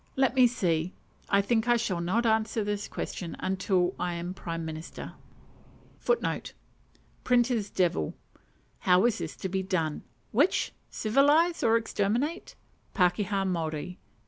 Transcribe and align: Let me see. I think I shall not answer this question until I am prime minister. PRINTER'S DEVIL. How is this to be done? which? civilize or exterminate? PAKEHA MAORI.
Let 0.15 0.33
me 0.33 0.47
see. 0.47 0.93
I 1.29 1.43
think 1.43 1.67
I 1.67 1.77
shall 1.77 2.01
not 2.01 2.25
answer 2.25 2.63
this 2.63 2.87
question 2.87 3.35
until 3.39 3.93
I 3.99 4.15
am 4.15 4.33
prime 4.33 4.65
minister. 4.65 5.13
PRINTER'S 7.23 7.69
DEVIL. 7.69 8.15
How 8.79 9.05
is 9.05 9.19
this 9.19 9.35
to 9.35 9.47
be 9.47 9.61
done? 9.61 10.01
which? 10.31 10.73
civilize 10.89 11.61
or 11.61 11.77
exterminate? 11.77 12.55
PAKEHA 12.95 13.45
MAORI. 13.47 13.99